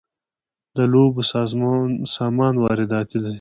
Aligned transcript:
د 0.77 0.79
لوبو 0.93 1.21
سامان 2.15 2.53
وارداتی 2.63 3.17
دی 3.23 3.29